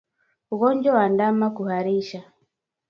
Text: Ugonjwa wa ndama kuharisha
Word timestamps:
Ugonjwa 0.51 0.93
wa 0.95 1.05
ndama 1.09 1.49
kuharisha 1.55 2.23